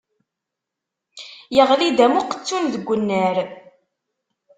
Yeɣli-d 1.55 1.99
am 2.05 2.13
uqettun 2.19 2.63
deg 2.73 2.85
unnar. 2.93 3.37